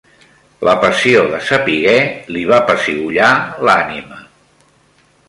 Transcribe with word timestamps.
La 0.67 0.71
passió 0.85 1.19
de 1.33 1.41
sapiguer 1.49 1.93
li 2.37 2.41
va 2.53 2.59
pessigollar 2.71 3.29
l'ànima. 3.69 4.19